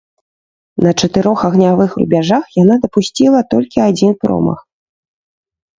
На 0.85 0.93
чатырох 1.03 1.39
агнявых 1.49 1.91
рубяжах 1.99 2.43
яна 2.63 2.75
дапусціла 2.87 3.39
толькі 3.55 3.77
адзін 3.91 4.11
промах. 4.27 4.59